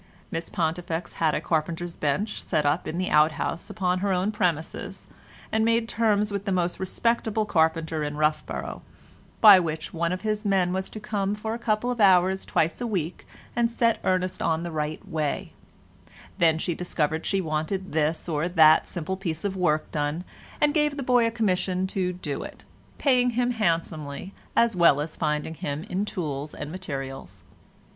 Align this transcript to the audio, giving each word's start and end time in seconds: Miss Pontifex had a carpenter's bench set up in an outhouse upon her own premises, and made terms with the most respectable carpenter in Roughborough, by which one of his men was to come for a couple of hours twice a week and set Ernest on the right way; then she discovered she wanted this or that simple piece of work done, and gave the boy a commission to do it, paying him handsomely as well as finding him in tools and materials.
Miss 0.31 0.49
Pontifex 0.49 1.13
had 1.21 1.35
a 1.35 1.39
carpenter's 1.41 1.95
bench 1.95 2.41
set 2.41 2.65
up 2.65 2.87
in 2.87 2.99
an 2.99 3.11
outhouse 3.11 3.69
upon 3.69 3.99
her 3.99 4.11
own 4.11 4.31
premises, 4.31 5.05
and 5.51 5.63
made 5.63 5.87
terms 5.87 6.31
with 6.31 6.45
the 6.45 6.51
most 6.51 6.79
respectable 6.79 7.45
carpenter 7.45 8.03
in 8.03 8.17
Roughborough, 8.17 8.81
by 9.41 9.59
which 9.59 9.93
one 9.93 10.11
of 10.11 10.21
his 10.21 10.43
men 10.43 10.73
was 10.73 10.89
to 10.89 10.99
come 10.99 11.35
for 11.35 11.53
a 11.53 11.59
couple 11.59 11.91
of 11.91 12.01
hours 12.01 12.47
twice 12.47 12.81
a 12.81 12.87
week 12.87 13.27
and 13.55 13.69
set 13.69 13.99
Ernest 14.03 14.41
on 14.41 14.63
the 14.63 14.71
right 14.71 15.07
way; 15.07 15.53
then 16.39 16.57
she 16.57 16.73
discovered 16.73 17.23
she 17.23 17.39
wanted 17.39 17.91
this 17.91 18.27
or 18.27 18.47
that 18.47 18.87
simple 18.87 19.15
piece 19.15 19.45
of 19.45 19.55
work 19.55 19.91
done, 19.91 20.23
and 20.59 20.73
gave 20.73 20.97
the 20.97 21.03
boy 21.03 21.27
a 21.27 21.29
commission 21.29 21.85
to 21.85 22.11
do 22.11 22.41
it, 22.41 22.63
paying 22.97 23.29
him 23.29 23.51
handsomely 23.51 24.33
as 24.55 24.75
well 24.75 24.99
as 24.99 25.15
finding 25.15 25.53
him 25.53 25.83
in 25.83 26.05
tools 26.05 26.55
and 26.55 26.71
materials. 26.71 27.43